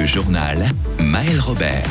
Le 0.00 0.06
journal 0.06 0.70
Maël 0.98 1.38
Robert. 1.38 1.84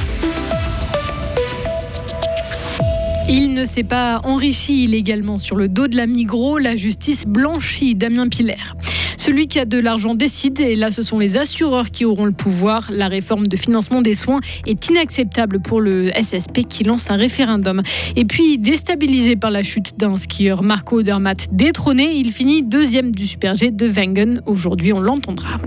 Il 3.30 3.54
ne 3.54 3.66
s'est 3.66 3.84
pas 3.84 4.20
enrichi 4.24 4.86
illégalement 4.86 5.38
sur 5.38 5.56
le 5.56 5.68
dos 5.68 5.88
de 5.88 5.96
la 5.96 6.08
Migros. 6.08 6.58
La 6.58 6.76
justice 6.76 7.28
blanchit 7.28 7.94
Damien 7.94 8.28
Piller. 8.28 8.56
Celui 9.18 9.46
qui 9.46 9.60
a 9.60 9.66
de 9.66 9.78
l'argent 9.78 10.16
décide 10.16 10.60
et 10.60 10.76
là 10.76 10.90
ce 10.90 11.04
sont 11.04 11.20
les 11.20 11.38
assureurs 11.38 11.92
qui 11.92 12.04
auront 12.04 12.26
le 12.26 12.32
pouvoir. 12.32 12.90
La 12.92 13.10
réforme 13.10 13.46
de 13.46 13.56
financement 13.56 14.02
des 14.02 14.16
soins 14.16 14.40
est 14.66 14.90
inacceptable 14.90 15.60
pour 15.60 15.80
le 15.80 16.10
SSP 16.20 16.68
qui 16.68 16.86
lance 16.86 17.12
un 17.12 17.16
référendum. 17.16 17.84
Et 18.16 18.26
puis 18.26 18.58
déstabilisé 18.58 19.36
par 19.36 19.52
la 19.52 19.62
chute 19.62 20.00
d'un 20.00 20.18
skieur 20.18 20.64
Marco 20.64 21.04
Dermatt 21.04 21.46
détrôné, 21.52 22.16
il 22.16 22.32
finit 22.32 22.64
deuxième 22.64 23.12
du 23.12 23.28
Super 23.28 23.56
G 23.56 23.70
de 23.70 23.88
Wengen. 23.88 24.42
Aujourd'hui 24.48 24.94
on 24.94 25.00
l'entendra. 25.00 25.58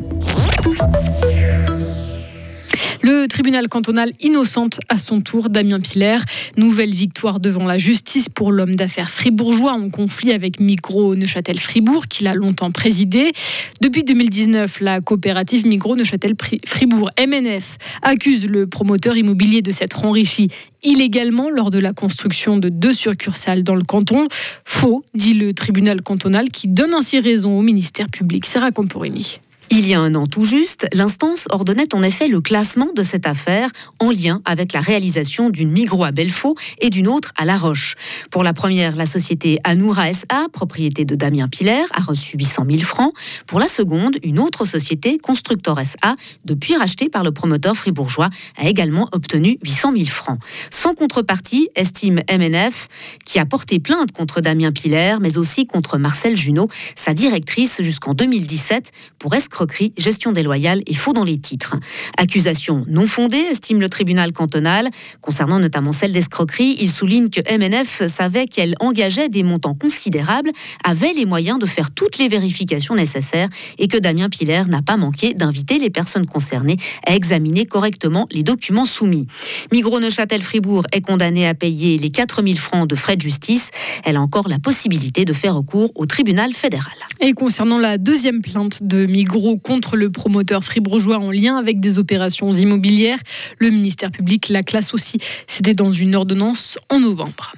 Le 3.04 3.26
tribunal 3.26 3.68
cantonal 3.68 4.12
innocente 4.20 4.78
à 4.88 4.96
son 4.96 5.20
tour 5.20 5.50
Damien 5.50 5.80
Piller. 5.80 6.18
Nouvelle 6.56 6.94
victoire 6.94 7.40
devant 7.40 7.66
la 7.66 7.76
justice 7.76 8.28
pour 8.28 8.52
l'homme 8.52 8.76
d'affaires 8.76 9.10
fribourgeois 9.10 9.72
en 9.72 9.90
conflit 9.90 10.30
avec 10.30 10.60
Migros 10.60 11.16
Neuchâtel 11.16 11.58
Fribourg 11.58 12.06
qu'il 12.06 12.28
a 12.28 12.34
longtemps 12.34 12.70
présidé. 12.70 13.32
Depuis 13.80 14.04
2019, 14.04 14.78
la 14.80 15.00
coopérative 15.00 15.66
Migros 15.66 15.96
Neuchâtel 15.96 16.34
Fribourg 16.64 17.10
MNF 17.18 17.76
accuse 18.02 18.46
le 18.46 18.68
promoteur 18.68 19.16
immobilier 19.16 19.62
de 19.62 19.72
s'être 19.72 20.04
enrichi 20.04 20.48
illégalement 20.84 21.50
lors 21.50 21.72
de 21.72 21.80
la 21.80 21.92
construction 21.92 22.56
de 22.56 22.68
deux 22.68 22.92
succursales 22.92 23.64
dans 23.64 23.74
le 23.74 23.82
canton. 23.82 24.28
Faux, 24.64 25.04
dit 25.12 25.34
le 25.34 25.54
tribunal 25.54 26.02
cantonal 26.02 26.50
qui 26.50 26.68
donne 26.68 26.94
ainsi 26.94 27.18
raison 27.18 27.58
au 27.58 27.62
ministère 27.62 28.08
public. 28.08 28.46
Sarah 28.46 28.70
Camporini. 28.70 29.40
Il 29.74 29.88
y 29.88 29.94
a 29.94 30.00
un 30.00 30.14
an 30.16 30.26
tout 30.26 30.44
juste, 30.44 30.86
l'instance 30.92 31.46
ordonnait 31.48 31.94
en 31.94 32.02
effet 32.02 32.28
le 32.28 32.42
classement 32.42 32.90
de 32.94 33.02
cette 33.02 33.26
affaire 33.26 33.70
en 34.00 34.10
lien 34.10 34.42
avec 34.44 34.74
la 34.74 34.82
réalisation 34.82 35.48
d'une 35.48 35.70
Migros 35.70 36.04
à 36.04 36.10
Belfaux 36.10 36.56
et 36.82 36.90
d'une 36.90 37.08
autre 37.08 37.32
à 37.38 37.46
La 37.46 37.56
Roche. 37.56 37.94
Pour 38.30 38.42
la 38.42 38.52
première, 38.52 38.96
la 38.96 39.06
société 39.06 39.60
Anoura 39.64 40.12
SA, 40.12 40.48
propriété 40.52 41.06
de 41.06 41.14
Damien 41.14 41.48
Piller, 41.48 41.84
a 41.94 42.02
reçu 42.02 42.36
800 42.36 42.66
000 42.68 42.82
francs. 42.82 43.14
Pour 43.46 43.60
la 43.60 43.66
seconde, 43.66 44.18
une 44.22 44.40
autre 44.40 44.66
société, 44.66 45.16
Constructor 45.16 45.80
SA, 45.86 46.16
depuis 46.44 46.76
rachetée 46.76 47.08
par 47.08 47.22
le 47.22 47.32
promoteur 47.32 47.74
fribourgeois, 47.74 48.28
a 48.58 48.68
également 48.68 49.08
obtenu 49.12 49.56
800 49.64 49.92
000 49.94 50.04
francs. 50.04 50.38
Sans 50.68 50.92
contrepartie, 50.92 51.70
estime 51.76 52.20
MNF, 52.30 52.88
qui 53.24 53.38
a 53.38 53.46
porté 53.46 53.78
plainte 53.78 54.12
contre 54.12 54.42
Damien 54.42 54.70
Piller, 54.70 55.16
mais 55.22 55.38
aussi 55.38 55.64
contre 55.64 55.96
Marcel 55.96 56.36
Junot, 56.36 56.68
sa 56.94 57.14
directrice 57.14 57.80
jusqu'en 57.80 58.12
2017, 58.12 58.92
pour 59.18 59.34
escroquerie 59.34 59.61
gestion 59.96 60.32
déloyale 60.32 60.82
et 60.86 60.94
faux 60.94 61.12
dans 61.12 61.24
les 61.24 61.38
titres. 61.38 61.76
Accusation 62.16 62.84
non 62.88 63.06
fondée, 63.06 63.36
estime 63.36 63.80
le 63.80 63.88
tribunal 63.88 64.32
cantonal. 64.32 64.88
Concernant 65.20 65.58
notamment 65.58 65.92
celle 65.92 66.12
d'escroquerie, 66.12 66.76
il 66.80 66.90
souligne 66.90 67.28
que 67.28 67.40
MNF 67.40 68.06
savait 68.08 68.46
qu'elle 68.46 68.74
engageait 68.80 69.28
des 69.28 69.42
montants 69.42 69.74
considérables, 69.74 70.50
avait 70.84 71.12
les 71.12 71.24
moyens 71.24 71.58
de 71.58 71.66
faire 71.66 71.90
toutes 71.90 72.18
les 72.18 72.28
vérifications 72.28 72.94
nécessaires 72.94 73.48
et 73.78 73.88
que 73.88 73.98
Damien 73.98 74.28
Piller 74.28 74.62
n'a 74.68 74.82
pas 74.82 74.96
manqué 74.96 75.34
d'inviter 75.34 75.78
les 75.78 75.90
personnes 75.90 76.26
concernées 76.26 76.76
à 77.06 77.14
examiner 77.14 77.66
correctement 77.66 78.26
les 78.30 78.42
documents 78.42 78.86
soumis. 78.86 79.26
Migros 79.72 80.00
Neuchâtel-Fribourg 80.00 80.84
est 80.92 81.00
condamné 81.00 81.46
à 81.46 81.54
payer 81.54 81.98
les 81.98 82.10
4000 82.10 82.58
francs 82.58 82.88
de 82.88 82.94
frais 82.94 83.16
de 83.16 83.22
justice. 83.22 83.70
Elle 84.04 84.16
a 84.16 84.20
encore 84.20 84.48
la 84.48 84.58
possibilité 84.58 85.24
de 85.24 85.32
faire 85.32 85.54
recours 85.54 85.90
au 85.94 86.06
tribunal 86.06 86.52
fédéral. 86.52 86.92
Et 87.24 87.34
concernant 87.34 87.78
la 87.78 87.98
deuxième 87.98 88.42
plainte 88.42 88.82
de 88.82 89.06
Migros 89.06 89.56
contre 89.56 89.96
le 89.96 90.10
promoteur 90.10 90.64
fribourgeois 90.64 91.18
en 91.18 91.30
lien 91.30 91.56
avec 91.56 91.78
des 91.78 92.00
opérations 92.00 92.52
immobilières. 92.52 93.20
Le 93.58 93.70
ministère 93.70 94.10
public 94.10 94.48
la 94.48 94.64
classe 94.64 94.92
aussi. 94.92 95.18
C'était 95.46 95.74
dans 95.74 95.92
une 95.92 96.16
ordonnance 96.16 96.78
en 96.90 96.98
novembre. 96.98 97.52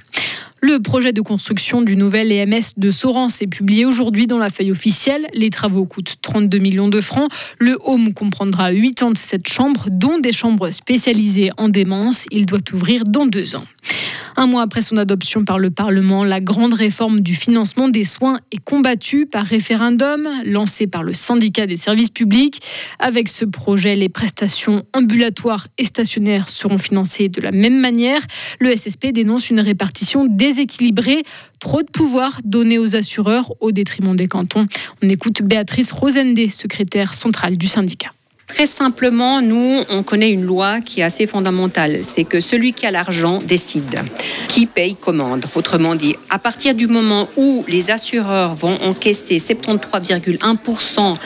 Le 0.61 0.80
projet 0.80 1.13
de 1.13 1.23
construction 1.23 1.80
du 1.80 1.97
nouvel 1.97 2.30
EMS 2.30 2.74
de 2.77 2.91
Sorens 2.91 3.41
est 3.41 3.47
publié 3.47 3.86
aujourd'hui 3.86 4.27
dans 4.27 4.39
la 4.39 4.51
feuille 4.51 4.70
officielle. 4.70 5.29
Les 5.33 5.48
travaux 5.48 5.86
coûtent 5.86 6.17
32 6.20 6.58
millions 6.58 6.89
de 6.89 7.01
francs. 7.01 7.30
Le 7.58 7.79
home 7.85 8.13
comprendra 8.13 8.70
87 8.70 9.48
chambres, 9.48 9.89
dont 9.91 10.19
des 10.19 10.33
chambres 10.33 10.70
spécialisées 10.73 11.51
en 11.57 11.70
démence. 11.70 12.27
Il 12.30 12.45
doit 12.45 12.61
ouvrir 12.74 13.05
dans 13.05 13.24
deux 13.24 13.57
ans. 13.57 13.64
Un 14.36 14.48
mois 14.48 14.62
après 14.62 14.83
son 14.83 14.96
adoption 14.96 15.45
par 15.45 15.61
le 15.61 15.70
Parlement, 15.70 16.24
la 16.24 16.40
grande 16.40 16.74
réforme 16.74 17.20
du 17.20 17.34
financement 17.34 17.89
des 17.89 18.05
soins 18.05 18.40
est 18.50 18.62
combattue 18.62 19.27
par 19.27 19.46
référendum 19.46 20.28
lancé 20.45 20.89
par 20.89 21.05
le 21.05 21.14
syndicat 21.14 21.67
des 21.67 21.77
services 21.77 22.11
publics. 22.11 22.61
Avec 22.98 23.28
ce 23.28 23.44
projet, 23.44 23.94
les 23.94 24.08
prestations 24.08 24.83
ambulatoires 24.92 25.68
et 25.78 25.84
stationnaires 25.84 26.48
seront 26.48 26.78
financées 26.78 27.28
de 27.28 27.40
la 27.40 27.52
même 27.52 27.80
manière. 27.80 28.20
Le 28.58 28.74
SSP 28.74 29.12
dénonce 29.12 29.50
une 29.50 29.61
répartition 29.61 30.27
déséquilibrée, 30.27 31.23
trop 31.61 31.83
de 31.83 31.90
pouvoir 31.90 32.40
donné 32.44 32.78
aux 32.78 32.96
assureurs 32.96 33.52
au 33.61 33.70
détriment 33.70 34.17
des 34.17 34.27
cantons. 34.27 34.67
On 35.00 35.08
écoute 35.08 35.42
Béatrice 35.42 35.92
Rosendé, 35.92 36.50
secrétaire 36.50 37.14
centrale 37.14 37.56
du 37.56 37.68
syndicat. 37.68 38.11
Très 38.46 38.66
simplement, 38.66 39.40
nous, 39.40 39.82
on 39.88 40.02
connaît 40.02 40.30
une 40.30 40.44
loi 40.44 40.80
qui 40.80 41.00
est 41.00 41.02
assez 41.02 41.27
fondamentale. 41.27 42.00
C'est 42.02 42.24
que 42.24 42.40
celui 42.40 42.72
qui 42.72 42.86
a 42.86 42.90
l'argent 42.90 43.40
décide. 43.42 44.02
Qui 44.48 44.66
paye 44.66 44.94
commande. 44.94 45.46
Autrement 45.55 45.94
dit, 45.94 46.14
à 46.30 46.38
partir 46.38 46.74
du 46.74 46.86
moment 46.86 47.28
où 47.36 47.64
les 47.66 47.90
assureurs 47.90 48.55
vont 48.55 48.78
encaisser 48.82 49.38
73,1% 49.38 51.16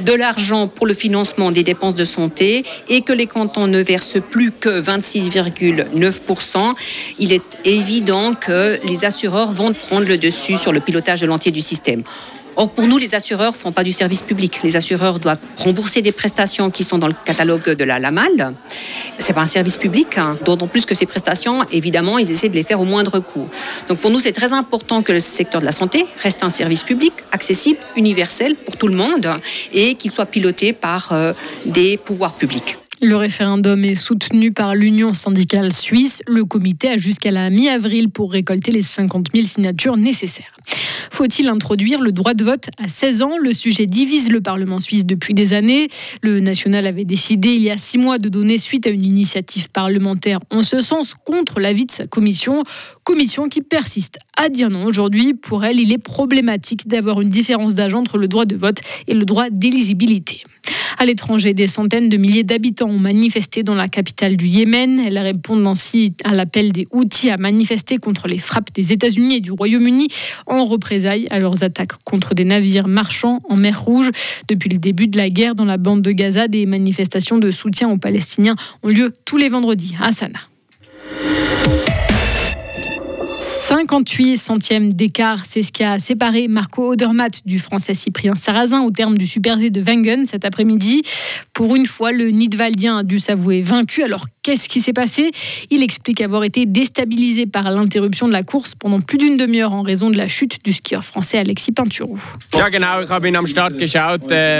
de 0.00 0.12
l'argent 0.12 0.66
pour 0.66 0.86
le 0.86 0.94
financement 0.94 1.52
des 1.52 1.62
dépenses 1.62 1.94
de 1.94 2.04
santé 2.04 2.64
et 2.88 3.02
que 3.02 3.12
les 3.12 3.26
cantons 3.26 3.66
ne 3.66 3.80
versent 3.80 4.20
plus 4.30 4.50
que 4.50 4.80
26,9%, 4.80 6.74
il 7.18 7.32
est 7.32 7.58
évident 7.64 8.34
que 8.34 8.80
les 8.88 9.04
assureurs 9.04 9.52
vont 9.52 9.74
prendre 9.74 10.06
le 10.06 10.16
dessus 10.16 10.56
sur 10.56 10.72
le 10.72 10.80
pilotage 10.80 11.20
de 11.20 11.26
l'entier 11.26 11.52
du 11.52 11.60
système. 11.60 12.02
Or, 12.56 12.70
pour 12.70 12.86
nous, 12.86 12.98
les 12.98 13.14
assureurs 13.14 13.52
ne 13.52 13.56
font 13.56 13.72
pas 13.72 13.84
du 13.84 13.92
service 13.92 14.22
public. 14.22 14.60
Les 14.62 14.76
assureurs 14.76 15.18
doivent 15.18 15.38
rembourser 15.56 16.02
des 16.02 16.12
prestations 16.12 16.70
qui 16.70 16.84
sont 16.84 16.98
dans 16.98 17.06
le 17.06 17.14
catalogue 17.24 17.70
de 17.70 17.84
la 17.84 17.98
LAMAL. 17.98 18.54
Ce 19.18 19.28
n'est 19.28 19.34
pas 19.34 19.40
un 19.40 19.46
service 19.46 19.78
public, 19.78 20.18
hein. 20.18 20.36
d'autant 20.44 20.66
plus 20.66 20.84
que 20.84 20.94
ces 20.94 21.06
prestations, 21.06 21.64
évidemment, 21.70 22.18
ils 22.18 22.30
essaient 22.30 22.48
de 22.48 22.54
les 22.54 22.62
faire 22.62 22.80
au 22.80 22.84
moindre 22.84 23.20
coût. 23.20 23.48
Donc, 23.88 23.98
pour 23.98 24.10
nous, 24.10 24.20
c'est 24.20 24.32
très 24.32 24.52
important 24.52 25.02
que 25.02 25.12
le 25.12 25.20
secteur 25.20 25.60
de 25.60 25.66
la 25.66 25.72
santé 25.72 26.06
reste 26.22 26.42
un 26.42 26.48
service 26.48 26.82
public, 26.82 27.12
accessible, 27.30 27.78
universel 27.96 28.56
pour 28.56 28.76
tout 28.76 28.88
le 28.88 28.96
monde 28.96 29.28
et 29.72 29.94
qu'il 29.94 30.10
soit 30.10 30.26
piloté 30.26 30.72
par 30.72 31.12
euh, 31.12 31.32
des 31.66 31.96
pouvoirs 31.96 32.34
publics. 32.34 32.78
Le 33.04 33.16
référendum 33.16 33.82
est 33.82 33.96
soutenu 33.96 34.52
par 34.52 34.76
l'Union 34.76 35.12
syndicale 35.12 35.72
suisse. 35.72 36.22
Le 36.28 36.44
comité 36.44 36.88
a 36.88 36.96
jusqu'à 36.96 37.32
la 37.32 37.50
mi-avril 37.50 38.08
pour 38.08 38.30
récolter 38.30 38.70
les 38.70 38.84
50 38.84 39.26
000 39.34 39.48
signatures 39.48 39.96
nécessaires. 39.96 40.52
Faut-il 41.12 41.48
introduire 41.48 42.00
le 42.00 42.10
droit 42.10 42.32
de 42.32 42.42
vote 42.42 42.70
à 42.82 42.88
16 42.88 43.20
ans? 43.20 43.36
Le 43.36 43.52
sujet 43.52 43.84
divise 43.84 44.30
le 44.30 44.40
Parlement 44.40 44.80
suisse 44.80 45.04
depuis 45.04 45.34
des 45.34 45.52
années. 45.52 45.88
Le 46.22 46.40
national 46.40 46.86
avait 46.86 47.04
décidé 47.04 47.50
il 47.50 47.60
y 47.60 47.68
a 47.68 47.76
six 47.76 47.98
mois 47.98 48.16
de 48.16 48.30
donner 48.30 48.56
suite 48.56 48.86
à 48.86 48.90
une 48.90 49.04
initiative 49.04 49.68
parlementaire 49.68 50.38
en 50.48 50.62
ce 50.62 50.80
sens 50.80 51.12
contre 51.12 51.60
l'avis 51.60 51.84
de 51.84 51.90
sa 51.90 52.06
commission. 52.06 52.62
Commission 53.04 53.50
qui 53.50 53.60
persiste 53.60 54.20
à 54.38 54.48
dire 54.48 54.70
non. 54.70 54.86
Aujourd'hui, 54.86 55.34
pour 55.34 55.66
elle, 55.66 55.78
il 55.78 55.92
est 55.92 55.98
problématique 55.98 56.88
d'avoir 56.88 57.20
une 57.20 57.28
différence 57.28 57.74
d'âge 57.74 57.92
entre 57.92 58.16
le 58.16 58.26
droit 58.26 58.46
de 58.46 58.56
vote 58.56 58.78
et 59.06 59.12
le 59.12 59.26
droit 59.26 59.50
d'éligibilité. 59.50 60.44
À 60.98 61.06
l'étranger, 61.06 61.54
des 61.54 61.66
centaines 61.66 62.08
de 62.08 62.16
milliers 62.16 62.44
d'habitants 62.44 62.88
ont 62.88 62.98
manifesté 62.98 63.62
dans 63.62 63.74
la 63.74 63.88
capitale 63.88 64.36
du 64.36 64.46
Yémen. 64.46 65.00
Elles 65.00 65.18
répondent 65.18 65.66
ainsi 65.66 66.14
à 66.24 66.32
l'appel 66.34 66.72
des 66.72 66.86
Houthis 66.92 67.30
à 67.30 67.36
manifester 67.36 67.96
contre 67.96 68.28
les 68.28 68.38
frappes 68.38 68.72
des 68.74 68.92
États-Unis 68.92 69.36
et 69.36 69.40
du 69.40 69.52
Royaume-Uni 69.52 70.08
en 70.46 70.64
à 71.06 71.38
leurs 71.38 71.62
attaques 71.64 71.92
contre 72.04 72.34
des 72.34 72.44
navires 72.44 72.88
marchands 72.88 73.40
en 73.48 73.56
mer 73.56 73.80
Rouge. 73.80 74.10
Depuis 74.48 74.68
le 74.68 74.78
début 74.78 75.08
de 75.08 75.16
la 75.16 75.28
guerre 75.28 75.54
dans 75.54 75.64
la 75.64 75.76
bande 75.76 76.02
de 76.02 76.12
Gaza, 76.12 76.48
des 76.48 76.66
manifestations 76.66 77.38
de 77.38 77.50
soutien 77.50 77.90
aux 77.90 77.98
Palestiniens 77.98 78.56
ont 78.82 78.88
lieu 78.88 79.12
tous 79.24 79.36
les 79.36 79.48
vendredis 79.48 79.94
à. 80.00 80.51
58 83.82 84.36
centièmes 84.36 84.92
d'écart, 84.92 85.40
c'est 85.44 85.62
ce 85.62 85.72
qui 85.72 85.82
a 85.82 85.98
séparé 85.98 86.46
Marco 86.46 86.92
Odermatt 86.92 87.40
du 87.44 87.58
français 87.58 87.94
Cyprien 87.94 88.36
Sarrazin 88.36 88.82
au 88.82 88.92
terme 88.92 89.18
du 89.18 89.26
Super 89.26 89.58
G 89.58 89.70
de 89.70 89.82
Wengen 89.82 90.24
cet 90.24 90.44
après-midi. 90.44 91.02
Pour 91.52 91.74
une 91.74 91.86
fois, 91.86 92.12
le 92.12 92.30
Nidwaldien 92.30 92.98
a 92.98 93.02
dû 93.02 93.18
s'avouer 93.18 93.60
vaincu. 93.60 94.04
Alors 94.04 94.26
qu'est-ce 94.42 94.68
qui 94.68 94.80
s'est 94.80 94.92
passé? 94.92 95.32
Il 95.68 95.82
explique 95.82 96.20
avoir 96.20 96.44
été 96.44 96.64
déstabilisé 96.64 97.46
par 97.46 97.70
l'interruption 97.72 98.28
de 98.28 98.32
la 98.32 98.44
course 98.44 98.74
pendant 98.76 99.00
plus 99.00 99.18
d'une 99.18 99.36
demi-heure 99.36 99.72
en 99.72 99.82
raison 99.82 100.10
de 100.10 100.16
la 100.16 100.28
chute 100.28 100.64
du 100.64 100.72
skieur 100.72 101.02
français 101.04 101.38
Alexis 101.38 101.72
Pinturo. 101.72 102.18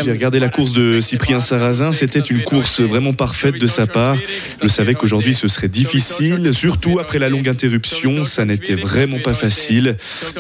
J'ai 0.05 0.13
regardé 0.13 0.41
la 0.41 0.49
course 0.49 0.73
de 0.73 0.99
Cyprien 1.01 1.39
Sarrazin, 1.39 1.93
c'était 1.93 2.19
une 2.19 2.43
course 2.43 2.81
vraiment 2.81 3.13
parfaite 3.13 3.59
de 3.59 3.67
sa 3.69 3.87
part. 3.87 4.19
Je 4.61 4.67
savais 4.67 4.95
qu'aujourd'hui 4.95 5.35
ce 5.35 5.47
serait 5.47 5.69
difficile, 5.69 6.53
surtout 6.53 6.99
après 6.99 7.21
la 7.21 7.29
longue 7.29 7.49
interruption, 7.49 8.25
ça 8.25 8.45
n'était 8.45 8.75
vraiment 8.75 9.12
pas 9.19 9.35
facile. 9.35 9.97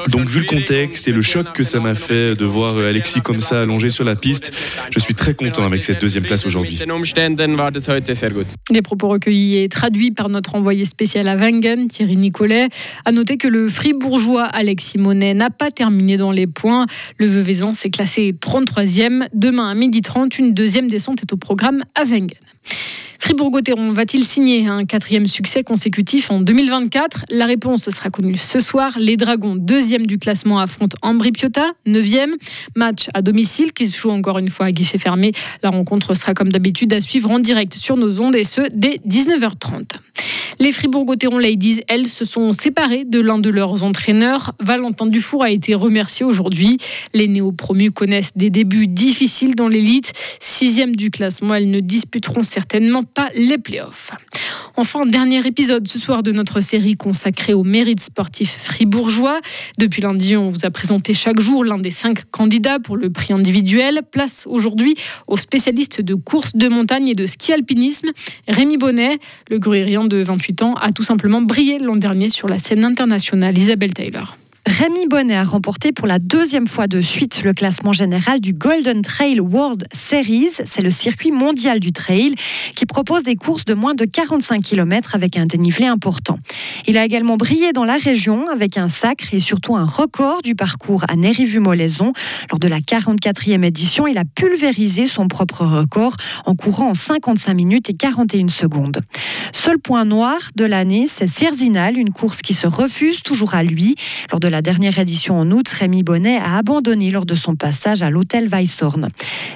Donc 0.08 0.28
vu 0.28 0.40
le 0.40 0.46
contexte 0.46 1.08
et 1.08 1.12
le 1.12 1.22
choc 1.22 1.52
que 1.52 1.62
ça 1.62 1.80
m'a 1.80 1.94
fait 1.94 2.34
de 2.34 2.44
voir 2.44 2.76
Alexis 2.76 3.20
comme 3.20 3.40
ça 3.40 3.62
allongé 3.62 3.90
sur 3.90 4.04
la 4.04 4.16
piste, 4.16 4.52
je 4.90 4.98
suis 4.98 5.14
très 5.14 5.34
content 5.34 5.64
avec 5.64 5.84
cette 5.84 6.00
deuxième 6.00 6.24
place 6.24 6.46
aujourd'hui. 6.46 6.78
Des 8.70 8.82
propos 8.82 9.08
recueillis 9.08 9.58
et 9.58 9.68
traduits 9.68 10.10
par 10.10 10.28
notre 10.28 10.54
envoyé 10.54 10.84
spécial 10.84 11.28
à 11.28 11.36
Wengen, 11.36 11.88
Thierry 11.88 12.16
Nicolet. 12.16 12.68
A 13.04 13.12
noter 13.12 13.36
que 13.36 13.48
le 13.48 13.68
fribourgeois 13.68 14.44
Alexis 14.44 14.98
Monet 14.98 15.34
n'a 15.34 15.50
pas 15.50 15.70
terminé 15.70 16.16
dans 16.16 16.32
les 16.32 16.46
points. 16.46 16.86
Le 17.18 17.26
Veuvezan 17.26 17.74
s'est 17.74 17.90
classé 17.90 18.32
33e. 18.32 19.28
Demain 19.34 19.70
à 19.70 19.74
12h30, 19.74 20.38
une 20.38 20.54
deuxième 20.54 20.88
descente 20.88 21.22
est 21.22 21.32
au 21.32 21.36
programme 21.36 21.82
à 21.94 22.04
Wengen. 22.04 22.30
Fribourg-Gotteron 23.22 23.92
va-t-il 23.92 24.24
signer 24.24 24.66
un 24.66 24.84
quatrième 24.84 25.28
succès 25.28 25.62
consécutif 25.62 26.32
en 26.32 26.40
2024 26.40 27.26
La 27.30 27.46
réponse 27.46 27.88
sera 27.88 28.10
connue 28.10 28.36
ce 28.36 28.58
soir. 28.58 28.98
Les 28.98 29.16
Dragons, 29.16 29.54
deuxième 29.54 30.08
du 30.08 30.18
classement, 30.18 30.58
affrontent 30.58 30.96
Ambri 31.02 31.30
Piotta, 31.30 31.70
neuvième. 31.86 32.34
Match 32.74 33.06
à 33.14 33.22
domicile 33.22 33.72
qui 33.72 33.86
se 33.86 33.96
joue 33.96 34.10
encore 34.10 34.38
une 34.38 34.50
fois 34.50 34.66
à 34.66 34.72
guichet 34.72 34.98
fermé. 34.98 35.30
La 35.62 35.70
rencontre 35.70 36.14
sera 36.14 36.34
comme 36.34 36.50
d'habitude 36.50 36.92
à 36.92 37.00
suivre 37.00 37.30
en 37.30 37.38
direct 37.38 37.74
sur 37.74 37.96
nos 37.96 38.20
ondes 38.20 38.34
et 38.34 38.42
ce 38.42 38.62
dès 38.74 39.00
19h30. 39.08 39.84
Les 40.62 40.70
Fribourg-Gotteron 40.70 41.38
Ladies, 41.38 41.80
elles, 41.88 42.06
se 42.06 42.24
sont 42.24 42.52
séparées 42.52 43.04
de 43.04 43.18
l'un 43.18 43.40
de 43.40 43.50
leurs 43.50 43.82
entraîneurs. 43.82 44.54
Valentin 44.60 45.06
Dufour 45.06 45.42
a 45.42 45.50
été 45.50 45.74
remercié 45.74 46.24
aujourd'hui. 46.24 46.76
Les 47.14 47.26
néo-promus 47.26 47.90
connaissent 47.90 48.36
des 48.36 48.48
débuts 48.48 48.86
difficiles 48.86 49.56
dans 49.56 49.66
l'élite. 49.66 50.12
Sixième 50.38 50.94
du 50.94 51.10
classement, 51.10 51.56
elles 51.56 51.68
ne 51.68 51.80
disputeront 51.80 52.44
certainement 52.44 53.02
pas 53.02 53.28
les 53.34 53.58
playoffs. 53.58 54.12
Enfin, 54.76 55.04
dernier 55.04 55.44
épisode 55.46 55.86
ce 55.88 55.98
soir 55.98 56.22
de 56.22 56.30
notre 56.30 56.60
série 56.60 56.94
consacrée 56.94 57.54
au 57.54 57.64
mérite 57.64 58.00
sportif 58.00 58.56
fribourgeois. 58.56 59.40
Depuis 59.78 60.00
lundi, 60.00 60.36
on 60.36 60.46
vous 60.46 60.64
a 60.64 60.70
présenté 60.70 61.12
chaque 61.12 61.40
jour 61.40 61.64
l'un 61.64 61.78
des 61.78 61.90
cinq 61.90 62.30
candidats 62.30 62.78
pour 62.78 62.96
le 62.96 63.10
prix 63.10 63.34
individuel. 63.34 64.02
Place 64.12 64.44
aujourd'hui 64.46 64.94
aux 65.26 65.36
spécialistes 65.36 66.00
de 66.00 66.14
course 66.14 66.54
de 66.54 66.68
montagne 66.68 67.08
et 67.08 67.14
de 67.14 67.26
ski 67.26 67.52
alpinisme. 67.52 68.10
Rémi 68.46 68.76
Bonnet, 68.78 69.18
le 69.50 69.58
gruérien 69.58 70.04
de 70.04 70.22
28 70.22 70.51
a 70.80 70.92
tout 70.92 71.02
simplement 71.02 71.42
brillé 71.42 71.78
l'an 71.78 71.96
dernier 71.96 72.28
sur 72.28 72.48
la 72.48 72.58
scène 72.58 72.84
internationale. 72.84 73.56
Isabelle 73.56 73.94
Taylor. 73.94 74.36
Rémi 74.82 75.06
Bonnet 75.06 75.36
a 75.36 75.44
remporté 75.44 75.92
pour 75.92 76.08
la 76.08 76.18
deuxième 76.18 76.66
fois 76.66 76.88
de 76.88 77.00
suite 77.00 77.44
le 77.44 77.52
classement 77.52 77.92
général 77.92 78.40
du 78.40 78.52
Golden 78.52 79.00
Trail 79.00 79.38
World 79.38 79.86
Series. 79.92 80.50
C'est 80.64 80.82
le 80.82 80.90
circuit 80.90 81.30
mondial 81.30 81.78
du 81.78 81.92
trail 81.92 82.34
qui 82.74 82.84
propose 82.84 83.22
des 83.22 83.36
courses 83.36 83.64
de 83.64 83.74
moins 83.74 83.94
de 83.94 84.04
45 84.04 84.60
km 84.60 85.14
avec 85.14 85.36
un 85.36 85.46
dénivelé 85.46 85.86
important. 85.86 86.40
Il 86.88 86.98
a 86.98 87.04
également 87.04 87.36
brillé 87.36 87.72
dans 87.72 87.84
la 87.84 87.96
région 87.96 88.48
avec 88.48 88.76
un 88.76 88.88
sacre 88.88 89.32
et 89.32 89.38
surtout 89.38 89.76
un 89.76 89.84
record 89.84 90.42
du 90.42 90.56
parcours 90.56 91.04
à 91.06 91.14
Néry-Vu-Molaison. 91.14 92.12
Lors 92.50 92.58
de 92.58 92.66
la 92.66 92.80
44e 92.80 93.62
édition, 93.62 94.08
il 94.08 94.18
a 94.18 94.24
pulvérisé 94.24 95.06
son 95.06 95.28
propre 95.28 95.64
record 95.64 96.16
en 96.44 96.56
courant 96.56 96.88
en 96.88 96.94
55 96.94 97.54
minutes 97.54 97.88
et 97.88 97.94
41 97.94 98.48
secondes. 98.48 99.00
Seul 99.52 99.78
point 99.78 100.04
noir 100.04 100.40
de 100.56 100.64
l'année, 100.64 101.06
c'est 101.08 101.28
Cerzinal, 101.28 101.96
une 101.96 102.10
course 102.10 102.42
qui 102.42 102.52
se 102.52 102.66
refuse 102.66 103.22
toujours 103.22 103.54
à 103.54 103.62
lui. 103.62 103.94
Lors 104.32 104.40
de 104.40 104.48
la 104.48 104.60
dernière 104.60 104.71
édition 104.80 105.38
en 105.38 105.50
août, 105.50 105.68
Rémi 105.68 106.02
Bonnet 106.02 106.38
a 106.38 106.56
abandonné 106.56 107.10
lors 107.10 107.26
de 107.26 107.34
son 107.34 107.56
passage 107.56 108.02
à 108.02 108.10
l'hôtel 108.10 108.48
Weisshorn. 108.48 109.08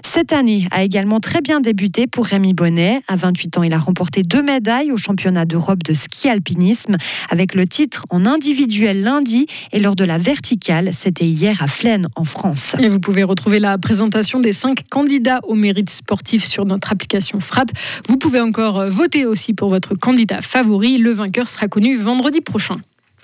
Cette 0.04 0.32
année 0.32 0.66
a 0.70 0.82
également 0.82 1.20
très 1.20 1.40
bien 1.40 1.60
débuté 1.60 2.06
pour 2.06 2.26
Rémi 2.26 2.54
Bonnet. 2.54 3.00
À 3.08 3.16
28 3.16 3.58
ans, 3.58 3.62
il 3.62 3.72
a 3.72 3.78
remporté 3.78 4.22
deux 4.22 4.42
médailles 4.42 4.92
au 4.92 4.96
championnat 4.96 5.44
d'Europe 5.44 5.82
de 5.82 5.94
ski 5.94 6.28
alpinisme 6.28 6.96
avec 7.30 7.54
le 7.54 7.66
titre 7.66 8.04
en 8.10 8.26
individuel 8.26 9.02
lundi 9.02 9.46
et 9.72 9.78
lors 9.78 9.94
de 9.94 10.04
la 10.04 10.18
verticale, 10.18 10.90
c'était 10.92 11.26
hier 11.26 11.62
à 11.62 11.66
Flaine 11.66 12.08
en 12.16 12.24
France. 12.24 12.76
Vous 12.88 13.00
pouvez 13.00 13.22
retrouver 13.22 13.58
la 13.58 13.78
présentation 13.78 14.40
des 14.40 14.52
cinq 14.52 14.88
candidats 14.90 15.40
au 15.44 15.54
mérite 15.54 15.90
sportif 15.90 16.44
sur 16.44 16.64
notre 16.64 16.92
application 16.92 17.40
Frappe. 17.40 17.70
Vous 18.08 18.16
pouvez 18.16 18.40
encore 18.40 18.88
voter 18.88 19.26
aussi 19.26 19.52
pour 19.52 19.70
votre 19.70 19.94
candidat 19.94 20.40
favori. 20.40 20.98
Le 20.98 21.12
vainqueur 21.12 21.48
sera 21.48 21.68
connu 21.68 21.96
vendredi 21.96 22.40
prochain. 22.40 22.76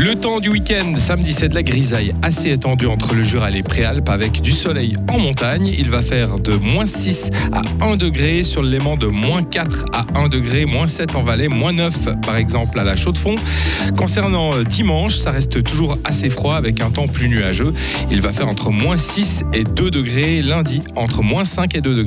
Le 0.00 0.14
temps 0.14 0.38
du 0.38 0.48
week-end, 0.48 0.94
samedi, 0.96 1.32
c'est 1.32 1.48
de 1.48 1.56
la 1.56 1.64
grisaille 1.64 2.14
assez 2.22 2.52
étendue 2.52 2.86
entre 2.86 3.16
le 3.16 3.24
Jura 3.24 3.50
et 3.50 3.54
les 3.54 3.62
Préalpes 3.64 4.08
avec 4.08 4.40
du 4.40 4.52
soleil 4.52 4.94
en 5.08 5.18
montagne. 5.18 5.66
Il 5.66 5.90
va 5.90 6.02
faire 6.02 6.38
de 6.38 6.52
moins 6.52 6.86
6 6.86 7.30
à 7.50 7.62
1 7.84 7.96
degré 7.96 8.44
sur 8.44 8.62
le 8.62 8.68
de 8.68 9.06
moins 9.06 9.42
4 9.42 9.86
à 9.92 10.06
1 10.14 10.28
degré, 10.28 10.66
moins 10.66 10.86
7 10.86 11.16
en 11.16 11.22
Valais, 11.22 11.48
moins 11.48 11.72
9 11.72 12.20
par 12.24 12.36
exemple 12.36 12.78
à 12.78 12.84
la 12.84 12.94
Chaux-de-Fonds. 12.94 13.34
Concernant 13.96 14.54
euh, 14.54 14.62
dimanche, 14.62 15.16
ça 15.16 15.32
reste 15.32 15.64
toujours 15.64 15.98
assez 16.04 16.30
froid 16.30 16.54
avec 16.54 16.80
un 16.80 16.90
temps 16.90 17.08
plus 17.08 17.28
nuageux. 17.28 17.74
Il 18.08 18.20
va 18.20 18.32
faire 18.32 18.46
entre 18.46 18.70
moins 18.70 18.96
6 18.96 19.42
et 19.52 19.64
2 19.64 19.90
degrés 19.90 20.42
lundi, 20.42 20.80
entre 20.94 21.24
moins 21.24 21.44
5 21.44 21.74
et 21.74 21.80
2 21.80 21.96
degrés. 21.96 22.04